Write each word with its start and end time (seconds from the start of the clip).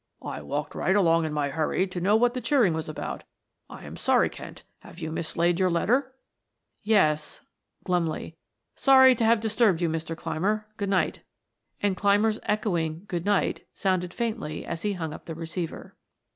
"I 0.23 0.41
walked 0.41 0.73
right 0.73 0.95
along 0.95 1.25
in 1.25 1.31
my 1.33 1.49
hurry 1.49 1.85
to 1.85 2.01
know 2.01 2.15
what 2.15 2.33
the 2.33 2.41
cheering 2.41 2.73
was 2.73 2.89
about. 2.89 3.23
I 3.69 3.85
am 3.85 3.95
sorry, 3.97 4.29
Kent; 4.29 4.63
have 4.79 4.97
you 4.97 5.11
mislaid 5.11 5.59
your 5.59 5.69
letter?" 5.69 6.15
"Yes," 6.81 7.41
glumly. 7.83 8.35
"Sorry 8.73 9.13
to 9.13 9.23
have 9.23 9.39
disturbed 9.39 9.79
you, 9.79 9.89
Mr. 9.89 10.17
Clymer; 10.17 10.65
good 10.77 10.89
night," 10.89 11.21
and 11.83 11.95
Clymer's 11.95 12.39
echoing, 12.41 13.03
"Good 13.05 13.25
night" 13.25 13.67
sounded 13.75 14.11
faintly 14.11 14.65
as 14.65 14.81
he 14.81 14.93
hung 14.93 15.13
up 15.13 15.25
the 15.25 15.35
receiver. 15.35 15.95